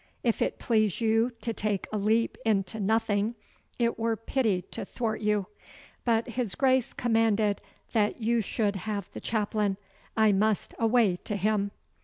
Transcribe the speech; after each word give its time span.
If 0.23 0.41
it 0.41 0.57
please 0.57 0.99
you 0.99 1.29
to 1.41 1.53
take 1.53 1.85
a 1.93 1.97
leap 1.99 2.35
into 2.43 2.79
nothing 2.79 3.35
it 3.77 3.99
were 3.99 4.15
pity 4.15 4.63
to 4.71 4.83
thwart 4.83 5.21
you. 5.21 5.45
But 6.05 6.29
his 6.29 6.55
Grace 6.55 6.91
commanded 6.91 7.61
that 7.93 8.19
you 8.19 8.41
should 8.41 8.77
have 8.77 9.11
the 9.13 9.21
chaplain. 9.21 9.77
I 10.17 10.31
must 10.31 10.73
away 10.79 11.17
to 11.25 11.35
him. 11.35 11.69